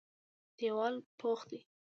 [0.57, 1.59] دېوال پخ دی.